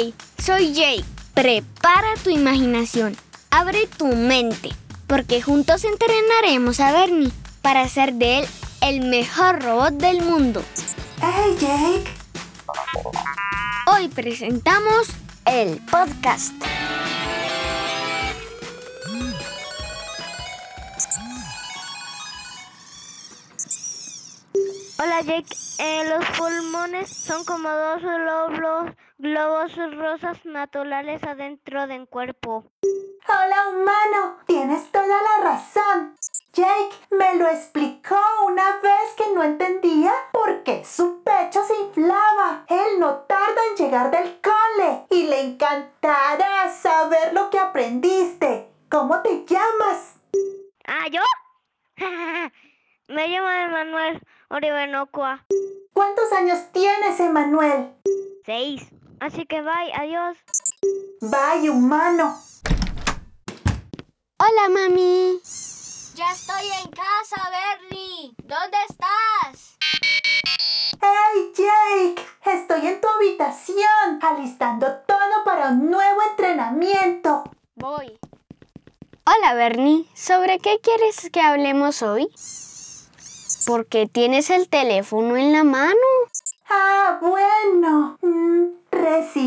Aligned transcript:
Hey, 0.00 0.14
soy 0.38 0.74
Jake. 0.74 1.04
Prepara 1.34 2.14
tu 2.22 2.30
imaginación, 2.30 3.16
abre 3.50 3.88
tu 3.88 4.06
mente, 4.06 4.70
porque 5.08 5.42
juntos 5.42 5.82
entrenaremos 5.82 6.78
a 6.78 6.92
Bernie 6.92 7.32
para 7.62 7.80
hacer 7.80 8.12
de 8.12 8.38
él 8.38 8.46
el 8.80 9.00
mejor 9.08 9.60
robot 9.60 9.94
del 9.94 10.22
mundo. 10.22 10.62
¡Hey, 11.20 11.56
Jake! 11.58 12.04
Hoy 13.88 14.06
presentamos 14.06 15.08
el 15.46 15.80
podcast. 15.90 16.54
Hola 25.00 25.22
Jake, 25.22 25.56
Eh, 25.78 26.04
los 26.08 26.24
pulmones 26.38 27.08
son 27.08 27.44
como 27.44 27.68
dos 27.68 28.00
globos, 28.00 28.92
globos 29.18 29.74
rosas 29.96 30.44
naturales 30.44 31.22
adentro 31.24 31.86
del 31.86 32.06
cuerpo. 32.08 32.64
Hola, 33.28 33.68
humano. 33.68 34.38
Tienes 34.46 34.90
toda 34.92 35.06
la 35.06 35.50
razón. 35.50 36.16
Jake 36.52 36.94
me 37.10 37.36
lo 37.36 37.46
explicó 37.48 38.16
una 38.46 38.78
vez 38.80 39.12
que 39.16 39.32
no 39.34 39.42
entendía 39.42 40.12
por 40.32 40.62
qué 40.62 40.84
su 40.84 41.22
pecho 41.22 41.62
se 41.64 41.78
inflaba. 41.80 42.64
Él 42.68 42.98
no 42.98 43.18
tarda 43.28 43.60
en 43.70 43.76
llegar 43.76 44.10
del 44.10 44.40
cole 44.40 45.06
y 45.10 45.24
le 45.24 45.40
encantará 45.40 46.68
saber 46.70 47.32
lo 47.34 47.50
que 47.50 47.58
aprendiste. 47.58 48.72
¿Cómo 48.88 49.20
te 49.22 49.44
llamas? 49.44 50.20
¿Ah, 50.86 51.06
yo? 51.10 51.20
Me 53.08 53.28
llamo 53.28 53.48
Emanuel 53.48 54.22
Oribenocua. 54.48 55.44
¿Cuántos 55.92 56.32
años 56.32 56.58
tienes, 56.72 57.20
Emanuel? 57.20 57.92
Seis. 58.44 58.88
Así 59.20 59.46
que 59.46 59.60
bye, 59.62 59.92
adiós. 59.94 60.36
Bye, 61.20 61.70
humano. 61.70 62.38
Hola, 64.38 64.68
mami. 64.68 65.40
Ya 66.14 66.32
estoy 66.32 66.66
en 66.82 66.90
casa, 66.90 67.50
Bernie. 67.50 68.34
¿Dónde 68.44 68.76
estás? 68.88 69.76
¡Hey, 71.00 71.52
Jake! 71.56 72.22
Estoy 72.44 72.86
en 72.86 73.00
tu 73.00 73.08
habitación, 73.08 74.18
alistando 74.22 74.86
todo 75.06 75.44
para 75.44 75.70
un 75.70 75.90
nuevo 75.90 76.20
entrenamiento. 76.30 77.44
Voy. 77.74 78.18
Hola, 79.26 79.54
Bernie. 79.54 80.06
¿Sobre 80.14 80.58
qué 80.60 80.80
quieres 80.80 81.28
que 81.30 81.40
hablemos 81.40 82.02
hoy? 82.02 82.28
¿Por 83.66 83.86
qué 83.86 84.06
tienes 84.06 84.50
el 84.50 84.68
teléfono 84.68 85.36
en 85.36 85.52
la 85.52 85.64
mano? 85.64 85.94
Ah, 86.70 87.18
bueno. 87.20 87.57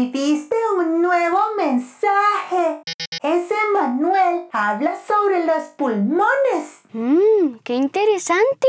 Recibiste 0.01 0.55
un 0.77 1.03
nuevo 1.03 1.39
mensaje. 1.57 2.81
Ese 3.21 3.55
Manuel 3.71 4.47
habla 4.51 4.99
sobre 5.07 5.45
los 5.45 5.61
pulmones. 5.77 6.81
Mmm, 6.91 7.59
qué 7.63 7.75
interesante. 7.75 8.67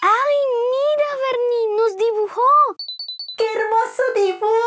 ¡Ay, 0.00 0.36
mira, 0.72 1.08
Bernie! 1.22 1.76
¡Nos 1.76 1.96
dibujó! 1.96 2.50
¡Qué 3.36 3.44
hermoso 3.54 4.02
dibujo! 4.16 4.61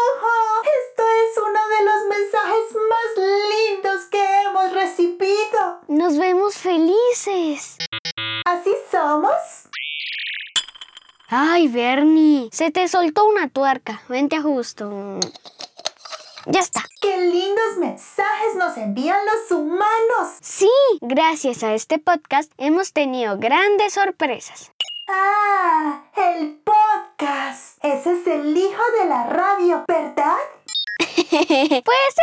Ay, 11.38 11.68
Bernie, 11.68 12.48
se 12.54 12.72
te 12.72 12.88
soltó 12.88 13.26
una 13.26 13.50
tuerca. 13.50 14.02
Vente 14.08 14.38
ajusto. 14.38 15.20
Ya 16.46 16.62
está. 16.62 16.86
¡Qué 17.02 17.18
lindos 17.18 17.78
mensajes 17.78 18.56
nos 18.56 18.78
envían 18.78 19.18
los 19.26 19.52
humanos! 19.52 20.38
Sí, 20.40 20.70
gracias 21.02 21.62
a 21.64 21.74
este 21.74 22.00
podcast 22.00 22.50
hemos 22.58 22.94
tenido 22.94 23.38
grandes 23.38 23.96
sorpresas. 23.96 24.72
¡Ah! 25.10 26.04
El 26.16 26.58
podcast. 26.64 27.84
Ese 27.84 28.14
es 28.14 28.28
el 28.28 28.56
hijo 28.56 28.84
de 29.02 29.10
la 29.10 29.26
radio, 29.26 29.84
¿verdad? 29.90 30.38
pues 31.00 32.16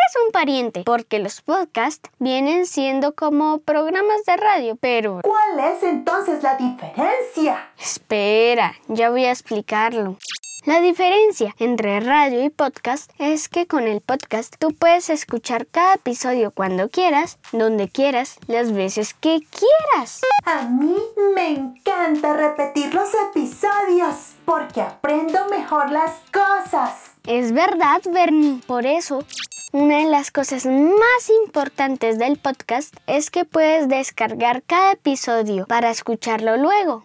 pariente, 0.42 0.82
porque 0.84 1.20
los 1.20 1.40
podcasts 1.40 2.10
vienen 2.18 2.66
siendo 2.66 3.14
como 3.14 3.58
programas 3.58 4.24
de 4.26 4.36
radio, 4.36 4.74
pero... 4.74 5.20
¿Cuál 5.22 5.72
es 5.72 5.84
entonces 5.84 6.42
la 6.42 6.56
diferencia? 6.56 7.70
Espera, 7.78 8.74
ya 8.88 9.10
voy 9.10 9.24
a 9.24 9.30
explicarlo. 9.30 10.16
La 10.64 10.80
diferencia 10.80 11.54
entre 11.60 12.00
radio 12.00 12.44
y 12.44 12.50
podcast 12.50 13.08
es 13.18 13.48
que 13.48 13.68
con 13.68 13.84
el 13.84 14.00
podcast 14.00 14.56
tú 14.58 14.72
puedes 14.72 15.10
escuchar 15.10 15.68
cada 15.68 15.94
episodio 15.94 16.50
cuando 16.50 16.88
quieras, 16.88 17.38
donde 17.52 17.88
quieras, 17.88 18.36
las 18.48 18.72
veces 18.72 19.14
que 19.14 19.40
quieras. 19.40 20.22
A 20.44 20.62
mí 20.62 20.96
me 21.36 21.50
encanta 21.50 22.32
repetir 22.32 22.92
los 22.94 23.10
episodios 23.30 24.34
porque 24.44 24.80
aprendo 24.80 25.46
mejor 25.48 25.90
las 25.90 26.12
cosas. 26.32 27.12
Es 27.26 27.52
verdad, 27.52 28.00
Bernie. 28.12 28.60
Por 28.66 28.86
eso, 28.86 29.24
una 29.72 29.98
de 29.98 30.06
las 30.06 30.30
cosas 30.30 30.66
más 30.66 31.30
importantes 31.44 32.18
del 32.18 32.38
podcast 32.38 32.94
es 33.06 33.30
que 33.30 33.46
puedes 33.46 33.88
descargar 33.88 34.62
cada 34.62 34.92
episodio 34.92 35.66
para 35.66 35.90
escucharlo 35.90 36.58
luego. 36.58 37.04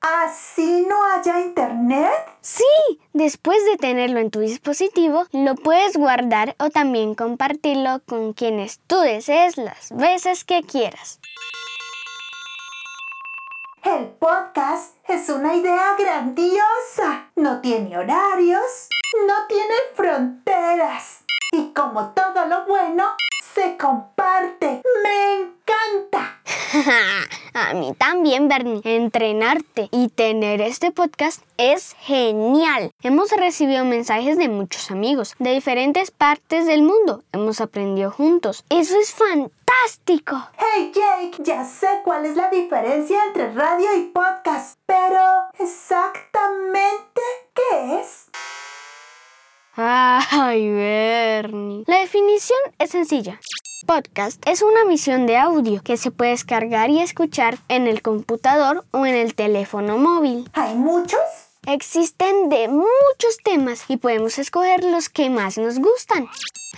¿Así 0.00 0.86
no 0.88 0.96
haya 1.12 1.40
internet? 1.40 2.12
Sí, 2.40 2.64
después 3.12 3.64
de 3.64 3.76
tenerlo 3.76 4.20
en 4.20 4.30
tu 4.30 4.40
dispositivo, 4.40 5.26
lo 5.32 5.54
puedes 5.54 5.96
guardar 5.96 6.54
o 6.58 6.70
también 6.70 7.14
compartirlo 7.14 8.00
con 8.06 8.32
quienes 8.32 8.80
tú 8.86 8.98
desees 9.00 9.56
las 9.56 9.90
veces 9.92 10.44
que 10.44 10.62
quieras. 10.62 11.20
El 13.84 14.06
podcast 14.06 14.96
es 15.08 15.28
una 15.28 15.54
idea 15.54 15.96
grandiosa. 15.98 17.30
No 17.36 17.60
tiene 17.60 17.96
horarios, 17.96 18.88
no 19.26 19.46
tiene 19.48 19.74
fronteras. 19.94 21.17
Y 21.58 21.72
como 21.74 22.10
todo 22.10 22.46
lo 22.46 22.66
bueno, 22.66 23.02
se 23.52 23.76
comparte. 23.76 24.80
Me 25.02 25.40
encanta. 25.40 26.40
A 27.52 27.74
mí 27.74 27.94
también, 27.98 28.46
Bernie. 28.46 28.80
Entrenarte 28.84 29.88
y 29.90 30.08
tener 30.08 30.60
este 30.60 30.92
podcast 30.92 31.42
es 31.56 31.96
genial. 31.98 32.92
Hemos 33.02 33.32
recibido 33.32 33.84
mensajes 33.84 34.38
de 34.38 34.48
muchos 34.48 34.92
amigos 34.92 35.34
de 35.40 35.50
diferentes 35.50 36.12
partes 36.12 36.64
del 36.66 36.82
mundo. 36.82 37.24
Hemos 37.32 37.60
aprendido 37.60 38.12
juntos. 38.12 38.64
Eso 38.68 38.96
es 38.96 39.12
fantástico. 39.12 40.40
Hey 40.58 40.92
Jake, 40.94 41.42
ya 41.42 41.64
sé 41.64 41.88
cuál 42.04 42.24
es 42.24 42.36
la 42.36 42.50
diferencia 42.50 43.18
entre 43.26 43.52
radio 43.52 43.96
y 43.96 44.02
podcast, 44.12 44.78
pero 44.86 45.18
exactamente 45.58 47.20
¿qué 47.52 48.00
es? 48.00 48.28
Ay, 49.80 50.72
Bernie. 50.72 51.84
La 51.86 52.00
definición 52.00 52.58
es 52.80 52.90
sencilla. 52.90 53.38
Podcast 53.86 54.42
es 54.44 54.60
una 54.60 54.82
emisión 54.82 55.26
de 55.26 55.36
audio 55.36 55.80
que 55.84 55.96
se 55.96 56.10
puede 56.10 56.32
descargar 56.32 56.90
y 56.90 57.00
escuchar 57.00 57.58
en 57.68 57.86
el 57.86 58.02
computador 58.02 58.84
o 58.90 59.06
en 59.06 59.14
el 59.14 59.36
teléfono 59.36 59.96
móvil. 59.96 60.50
¿Hay 60.54 60.74
muchos? 60.74 61.20
Existen 61.70 62.48
de 62.48 62.66
muchos 62.66 63.36
temas 63.44 63.84
y 63.88 63.98
podemos 63.98 64.38
escoger 64.38 64.84
los 64.84 65.10
que 65.10 65.28
más 65.28 65.58
nos 65.58 65.78
gustan. 65.78 66.26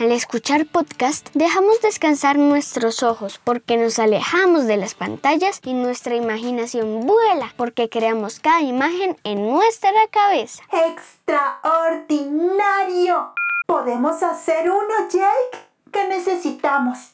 Al 0.01 0.11
escuchar 0.11 0.67
podcast 0.67 1.28
dejamos 1.33 1.81
descansar 1.81 2.39
nuestros 2.39 3.05
ojos 3.05 3.41
porque 3.45 3.77
nos 3.77 4.01
alejamos 4.01 4.67
de 4.67 4.78
las 4.78 4.95
pantallas 4.95 5.60
y 5.65 5.75
nuestra 5.75 6.16
imaginación 6.16 7.07
vuela 7.07 7.54
porque 7.57 7.89
creamos 7.89 8.41
cada 8.41 8.63
imagen 8.63 9.16
en 9.22 9.48
nuestra 9.48 9.92
cabeza. 10.10 10.65
¡Extraordinario! 10.72 13.33
¿Podemos 13.69 14.21
hacer 14.25 14.72
uno, 14.72 15.09
Jake? 15.09 15.69
¿Qué 15.92 16.09
necesitamos? 16.09 17.13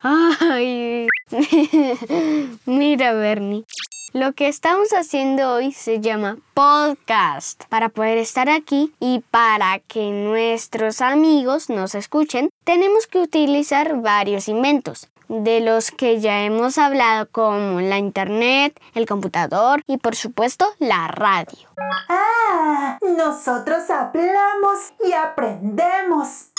Ay, 0.00 1.08
mira 2.64 3.12
Bernie. 3.12 3.66
Lo 4.12 4.32
que 4.32 4.48
estamos 4.48 4.88
haciendo 4.92 5.52
hoy 5.52 5.70
se 5.70 6.00
llama 6.00 6.36
podcast. 6.52 7.62
Para 7.68 7.90
poder 7.90 8.18
estar 8.18 8.48
aquí 8.50 8.92
y 8.98 9.22
para 9.30 9.78
que 9.78 10.10
nuestros 10.10 11.00
amigos 11.00 11.70
nos 11.70 11.94
escuchen, 11.94 12.50
tenemos 12.64 13.06
que 13.06 13.20
utilizar 13.20 14.00
varios 14.00 14.48
inventos, 14.48 15.08
de 15.28 15.60
los 15.60 15.92
que 15.92 16.18
ya 16.18 16.42
hemos 16.42 16.76
hablado 16.76 17.28
como 17.30 17.80
la 17.80 17.98
internet, 17.98 18.80
el 18.94 19.06
computador 19.06 19.84
y 19.86 19.98
por 19.98 20.16
supuesto 20.16 20.66
la 20.80 21.06
radio. 21.06 21.68
Ah, 22.08 22.98
nosotros 23.16 23.88
hablamos 23.90 24.92
y 25.06 25.12
aprendemos. 25.12 26.49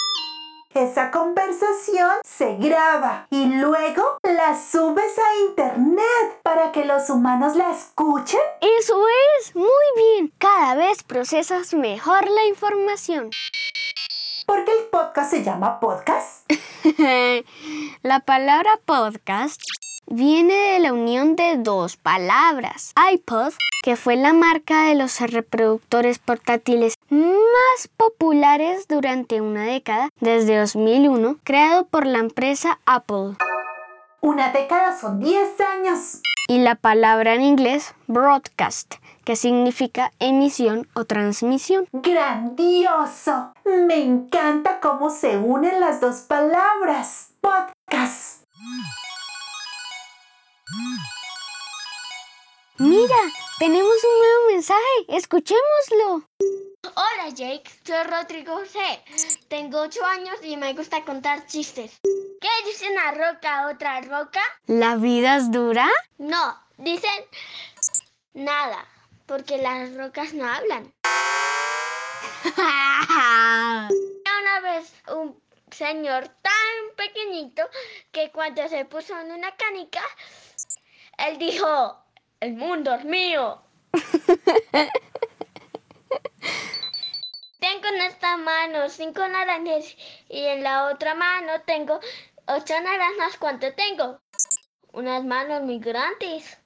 Esa 0.73 1.11
conversación 1.11 2.11
se 2.23 2.55
graba 2.55 3.27
y 3.29 3.45
luego 3.45 4.03
la 4.23 4.57
subes 4.57 5.17
a 5.19 5.45
internet 5.49 6.39
para 6.43 6.71
que 6.71 6.85
los 6.85 7.09
humanos 7.09 7.57
la 7.57 7.71
escuchen. 7.71 8.39
Eso 8.79 9.03
es, 9.39 9.53
muy 9.53 9.67
bien. 9.97 10.33
Cada 10.37 10.75
vez 10.75 11.03
procesas 11.03 11.73
mejor 11.73 12.25
la 12.29 12.45
información. 12.45 13.31
¿Por 14.45 14.63
qué 14.63 14.71
el 14.71 14.85
podcast 14.85 15.31
se 15.31 15.43
llama 15.43 15.81
podcast? 15.81 16.49
la 18.01 18.19
palabra 18.21 18.79
podcast 18.85 19.59
viene 20.11 20.53
de 20.53 20.79
la 20.79 20.93
unión 20.93 21.35
de 21.35 21.57
dos 21.57 21.97
palabras. 21.97 22.93
iPod, 23.11 23.53
que 23.83 23.95
fue 23.95 24.15
la 24.15 24.33
marca 24.33 24.85
de 24.85 24.95
los 24.95 25.19
reproductores 25.19 26.19
portátiles 26.19 26.95
más 27.09 27.87
populares 27.97 28.87
durante 28.87 29.41
una 29.41 29.63
década, 29.63 30.09
desde 30.19 30.57
2001, 30.57 31.37
creado 31.43 31.85
por 31.85 32.05
la 32.05 32.19
empresa 32.19 32.79
Apple. 32.85 33.35
Una 34.21 34.51
década 34.51 34.95
son 34.95 35.19
10 35.19 35.59
años. 35.61 36.21
Y 36.47 36.59
la 36.59 36.75
palabra 36.75 37.33
en 37.33 37.41
inglés, 37.41 37.95
broadcast, 38.07 38.95
que 39.23 39.35
significa 39.35 40.11
emisión 40.19 40.87
o 40.93 41.05
transmisión. 41.05 41.85
¡Grandioso! 41.91 43.53
Me 43.65 44.03
encanta 44.03 44.79
cómo 44.79 45.09
se 45.09 45.37
unen 45.37 45.79
las 45.79 46.01
dos 46.01 46.21
palabras. 46.21 47.31
Podcast. 47.41 48.43
Mira, 52.77 53.15
tenemos 53.59 53.93
un 54.03 54.19
nuevo 54.19 54.47
mensaje. 54.47 55.05
Escuchémoslo. 55.09 56.27
Hola 56.83 57.29
Jake, 57.29 57.69
soy 57.85 58.03
Rodrigo 58.03 58.57
José. 58.57 59.03
Tengo 59.49 59.81
8 59.81 60.03
años 60.05 60.35
y 60.41 60.57
me 60.57 60.73
gusta 60.73 61.03
contar 61.03 61.45
chistes. 61.45 61.99
¿Qué 62.03 62.49
dice 62.65 62.89
una 62.89 63.11
roca 63.11 63.59
a 63.59 63.67
otra 63.69 64.01
roca? 64.01 64.41
¿La 64.65 64.95
vida 64.95 65.37
es 65.37 65.51
dura? 65.51 65.89
No, 66.17 66.57
dicen 66.77 67.25
nada, 68.33 68.87
porque 69.27 69.57
las 69.57 69.93
rocas 69.95 70.33
no 70.33 70.47
hablan. 70.47 70.91
Una 74.41 74.59
vez 74.61 74.91
un 75.15 75.39
señor 75.71 76.27
tan 76.27 76.95
pequeñito 76.95 77.63
que 78.11 78.31
cuando 78.31 78.67
se 78.67 78.85
puso 78.85 79.19
en 79.19 79.31
una 79.31 79.55
canica, 79.55 80.01
él 81.17 81.37
dijo, 81.37 81.97
el 82.39 82.53
mundo 82.53 82.93
es 82.93 83.05
mío. 83.05 83.61
tengo 87.59 87.87
en 87.87 88.01
esta 88.01 88.37
mano 88.37 88.89
cinco 88.89 89.27
naranjas 89.27 89.95
y 90.27 90.45
en 90.45 90.63
la 90.63 90.87
otra 90.87 91.13
mano 91.13 91.61
tengo 91.65 91.99
ocho 92.47 92.73
naranjas. 92.81 93.37
¿Cuánto 93.37 93.73
tengo? 93.73 94.19
Unas 94.91 95.23
manos 95.23 95.61
muy 95.61 95.79
grandes. 95.79 96.57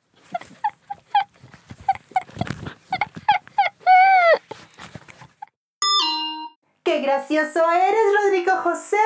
¡Qué 6.84 6.95
gracioso 7.06 7.60
eres, 7.72 8.24
Rodrigo 8.24 8.52
José! 8.64 8.98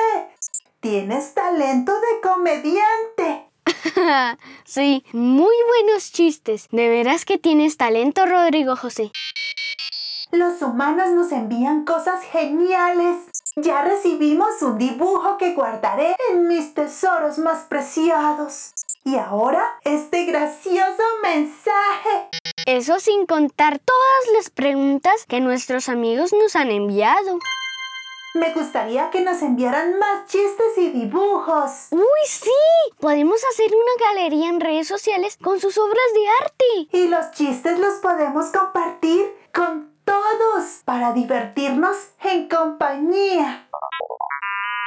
Tienes 0.80 1.34
talento 1.34 1.92
de 1.92 2.20
comediante. 2.26 3.46
sí, 4.64 5.04
muy 5.12 5.54
buenos 5.68 6.10
chistes. 6.10 6.68
De 6.70 6.88
veras 6.88 7.26
que 7.26 7.36
tienes 7.36 7.76
talento, 7.76 8.24
Rodrigo 8.24 8.74
José. 8.74 9.12
Los 10.32 10.62
humanos 10.62 11.10
nos 11.10 11.30
envían 11.30 11.84
cosas 11.84 12.22
geniales. 12.22 13.16
Ya 13.56 13.82
recibimos 13.82 14.62
un 14.62 14.78
dibujo 14.78 15.36
que 15.36 15.52
guardaré 15.52 16.16
en 16.30 16.48
mis 16.48 16.72
tesoros 16.72 17.36
más 17.36 17.64
preciados. 17.64 18.72
Y 19.04 19.16
ahora 19.16 19.62
este 19.84 20.24
gracioso 20.24 21.02
mensaje. 21.22 22.30
Eso 22.64 22.98
sin 22.98 23.26
contar 23.26 23.78
todas 23.78 24.34
las 24.36 24.48
preguntas 24.48 25.26
que 25.28 25.40
nuestros 25.40 25.90
amigos 25.90 26.32
nos 26.32 26.56
han 26.56 26.70
enviado. 26.70 27.38
Me 28.34 28.52
gustaría 28.54 29.10
que 29.10 29.22
nos 29.22 29.42
enviaran 29.42 29.98
más 29.98 30.26
chistes 30.26 30.78
y 30.78 30.90
dibujos. 30.90 31.88
¡Uy, 31.90 32.00
sí! 32.26 32.50
Podemos 33.00 33.40
hacer 33.50 33.72
una 33.74 34.06
galería 34.08 34.48
en 34.48 34.60
redes 34.60 34.86
sociales 34.86 35.36
con 35.36 35.58
sus 35.58 35.76
obras 35.78 35.96
de 36.14 36.28
arte. 36.44 36.96
Y 36.96 37.08
los 37.08 37.32
chistes 37.32 37.80
los 37.80 37.94
podemos 37.94 38.46
compartir 38.46 39.34
con 39.52 39.92
todos 40.04 40.82
para 40.84 41.12
divertirnos 41.12 41.96
en 42.22 42.48
compañía. 42.48 43.68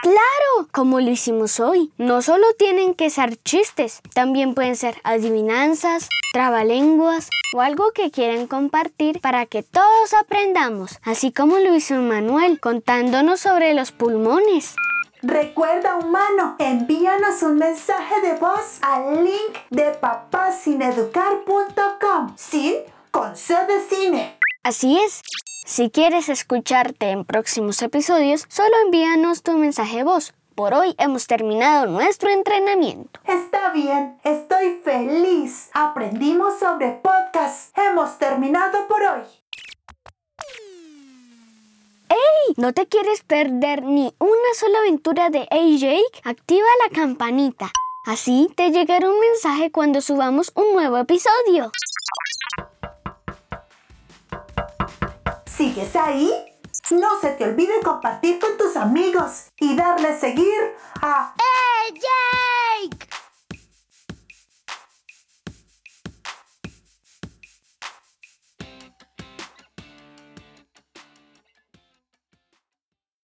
Claro, 0.03 0.67
como 0.73 0.99
lo 0.99 1.09
hicimos 1.09 1.61
hoy. 1.61 1.93
No 1.97 2.21
solo 2.21 2.45
tienen 2.57 2.93
que 2.93 3.09
ser 3.09 3.41
chistes, 3.41 4.01
también 4.13 4.53
pueden 4.53 4.75
ser 4.75 4.97
adivinanzas, 5.05 6.09
trabalenguas 6.33 7.29
o 7.55 7.61
algo 7.61 7.93
que 7.93 8.11
quieran 8.11 8.47
compartir 8.47 9.21
para 9.21 9.45
que 9.45 9.63
todos 9.63 10.13
aprendamos, 10.13 10.99
así 11.03 11.31
como 11.31 11.57
lo 11.57 11.73
hizo 11.73 11.95
Manuel 12.01 12.59
contándonos 12.59 13.39
sobre 13.39 13.73
los 13.73 13.93
pulmones. 13.93 14.75
Recuerda, 15.21 15.95
humano, 15.95 16.57
envíanos 16.59 17.41
un 17.41 17.55
mensaje 17.55 18.19
de 18.19 18.33
voz 18.33 18.79
al 18.81 19.23
link 19.23 19.57
de 19.69 19.91
papasineducar.com. 19.91 22.33
Sí, 22.35 22.77
con 23.09 23.37
C 23.37 23.53
de 23.53 23.79
cine. 23.87 24.37
Así 24.63 24.99
es. 24.99 25.21
Si 25.65 25.89
quieres 25.89 26.27
escucharte 26.27 27.09
en 27.09 27.23
próximos 27.23 27.81
episodios, 27.81 28.45
solo 28.49 28.75
envíanos 28.83 29.43
tu 29.43 29.53
mensaje 29.53 30.03
voz. 30.03 30.33
Por 30.55 30.73
hoy 30.73 30.93
hemos 30.97 31.25
terminado 31.25 31.85
nuestro 31.85 32.29
entrenamiento. 32.29 33.19
Está 33.25 33.71
bien, 33.71 34.19
estoy 34.25 34.81
feliz. 34.83 35.69
Aprendimos 35.73 36.59
sobre 36.59 36.99
podcast. 37.01 37.75
Hemos 37.77 38.19
terminado 38.19 38.87
por 38.89 39.01
hoy. 39.03 39.23
¡Ey! 42.09 42.53
¿No 42.57 42.73
te 42.73 42.87
quieres 42.87 43.23
perder 43.23 43.83
ni 43.83 44.13
una 44.19 44.53
sola 44.59 44.79
aventura 44.79 45.29
de 45.29 45.47
A-Jake? 45.49 46.21
Activa 46.25 46.67
la 46.87 46.93
campanita. 46.93 47.71
Así 48.05 48.49
te 48.57 48.69
llegará 48.71 49.09
un 49.09 49.19
mensaje 49.19 49.71
cuando 49.71 50.01
subamos 50.01 50.51
un 50.55 50.73
nuevo 50.73 50.97
episodio. 50.97 51.71
sigues 55.73 55.95
ahí, 55.95 56.31
no 56.91 57.19
se 57.19 57.29
te 57.29 57.45
olvide 57.45 57.81
compartir 57.83 58.37
con 58.37 58.57
tus 58.57 58.75
amigos 58.75 59.47
y 59.59 59.75
darle 59.75 60.19
seguir 60.19 60.75
a 61.01 61.33
¡Hey, 61.35 61.99
Jake! 62.91 63.12